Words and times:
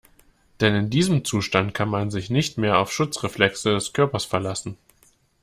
Denn 0.61 0.73
in 0.73 0.89
diesem 0.89 1.23
Zustand 1.25 1.75
kann 1.75 1.87
man 1.87 2.09
sich 2.09 2.31
nicht 2.31 2.57
mehr 2.57 2.79
auf 2.79 2.91
Schutzreflexe 2.91 3.73
des 3.75 3.93
Körpers 3.93 4.25
verlassen. 4.25 4.77